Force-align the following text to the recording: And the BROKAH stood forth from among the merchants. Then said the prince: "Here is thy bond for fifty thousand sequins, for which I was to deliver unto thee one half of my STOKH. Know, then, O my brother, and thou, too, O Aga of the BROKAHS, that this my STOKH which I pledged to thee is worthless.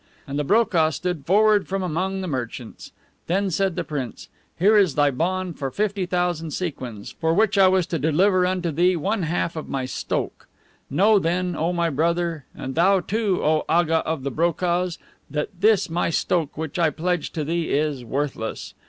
And 0.25 0.39
the 0.39 0.43
BROKAH 0.43 0.89
stood 0.93 1.27
forth 1.27 1.67
from 1.67 1.83
among 1.83 2.21
the 2.21 2.27
merchants. 2.27 2.91
Then 3.27 3.51
said 3.51 3.75
the 3.75 3.83
prince: 3.83 4.29
"Here 4.57 4.75
is 4.75 4.95
thy 4.95 5.11
bond 5.11 5.59
for 5.59 5.69
fifty 5.69 6.07
thousand 6.07 6.49
sequins, 6.55 7.11
for 7.11 7.35
which 7.35 7.55
I 7.55 7.67
was 7.67 7.85
to 7.85 7.99
deliver 7.99 8.43
unto 8.43 8.71
thee 8.71 8.95
one 8.95 9.21
half 9.21 9.55
of 9.55 9.69
my 9.69 9.85
STOKH. 9.85 10.47
Know, 10.89 11.19
then, 11.19 11.55
O 11.55 11.71
my 11.71 11.91
brother, 11.91 12.45
and 12.55 12.73
thou, 12.73 12.99
too, 12.99 13.41
O 13.43 13.63
Aga 13.69 13.97
of 13.99 14.23
the 14.23 14.31
BROKAHS, 14.31 14.97
that 15.29 15.49
this 15.59 15.87
my 15.87 16.09
STOKH 16.09 16.57
which 16.57 16.79
I 16.79 16.89
pledged 16.89 17.35
to 17.35 17.43
thee 17.43 17.69
is 17.71 18.03
worthless. 18.03 18.73